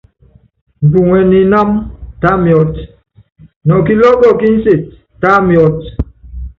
[0.85, 1.75] Mbuŋɛ ni inámɔ,
[2.21, 2.73] tá miɔ́t,
[3.65, 5.77] nɔ kilɔ́ɔ́kɔ ki nséti, tá miɔ́t.